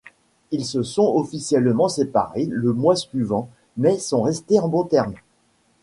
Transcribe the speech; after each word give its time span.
Ils 0.49 0.65
se 0.65 0.81
sont 0.81 1.13
officiellement 1.15 1.87
séparés 1.87 2.47
le 2.49 2.73
mois 2.73 2.95
suivant 2.95 3.49
mais 3.77 3.99
sont 3.99 4.23
restés 4.23 4.59
en 4.59 4.67
bon 4.67 4.83
terme. 4.83 5.13